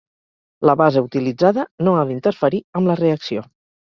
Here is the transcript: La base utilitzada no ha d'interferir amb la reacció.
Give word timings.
La 0.69 0.73
base 0.79 1.03
utilitzada 1.07 1.67
no 1.87 1.95
ha 1.99 2.07
d'interferir 2.11 2.61
amb 2.79 2.93
la 2.93 2.99
reacció. 3.05 3.45